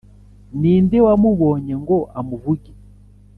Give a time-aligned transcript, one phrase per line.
[0.59, 2.71] Ni nde wamubonye ngo amuvuge?